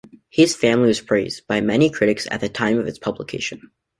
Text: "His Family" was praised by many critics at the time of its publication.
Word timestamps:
"His 0.31 0.55
Family" 0.55 0.87
was 0.87 0.99
praised 0.99 1.45
by 1.45 1.61
many 1.61 1.91
critics 1.91 2.27
at 2.31 2.41
the 2.41 2.49
time 2.49 2.79
of 2.79 2.87
its 2.87 2.97
publication. 2.97 3.69